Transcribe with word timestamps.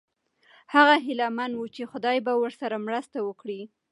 هغه 0.73 0.95
هیله 1.05 1.27
من 1.37 1.51
و 1.55 1.61
چې 1.75 1.83
خدای 1.91 2.17
به 2.25 2.33
ورسره 2.41 2.77
مرسته 2.87 3.17
وکړي. 3.27 3.61